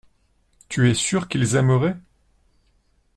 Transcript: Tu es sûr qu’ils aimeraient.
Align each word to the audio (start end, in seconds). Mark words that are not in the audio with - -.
Tu 0.67 0.89
es 0.89 0.95
sûr 0.95 1.27
qu’ils 1.27 1.55
aimeraient. 1.55 1.99